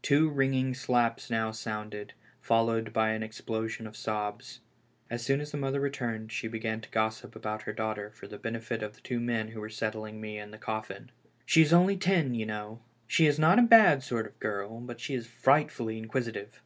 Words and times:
Two 0.00 0.30
ringing 0.30 0.72
slaps 0.72 1.28
now 1.28 1.50
sounded, 1.50 2.14
followed 2.40 2.94
by 2.94 3.10
an 3.10 3.22
explosion 3.22 3.86
of 3.86 3.94
sobs. 3.94 4.60
As 5.10 5.22
soon 5.22 5.38
as 5.38 5.50
the 5.52 5.58
mother 5.58 5.80
returned 5.80 6.32
she 6.32 6.48
began 6.48 6.80
to 6.80 6.88
gossip 6.88 7.36
about 7.36 7.64
her 7.64 7.74
daughter 7.74 8.10
for 8.10 8.26
the 8.26 8.38
benefit 8.38 8.82
of 8.82 8.94
the 8.94 9.02
two 9.02 9.20
men 9.20 9.48
who 9.48 9.60
were 9.60 9.68
settling 9.68 10.18
me 10.18 10.38
in 10.38 10.50
the 10.50 10.56
coffin." 10.56 11.10
She 11.44 11.60
is 11.60 11.74
only 11.74 11.98
ten, 11.98 12.32
you 12.34 12.46
know. 12.46 12.80
She 13.06 13.26
is 13.26 13.38
not 13.38 13.58
a 13.58 13.62
bad 13.62 14.02
sort 14.02 14.24
of 14.24 14.32
a 14.32 14.36
girl, 14.38 14.80
but 14.80 14.98
she 14.98 15.14
is 15.14 15.26
frightfully 15.26 15.98
inquisitive. 15.98 16.62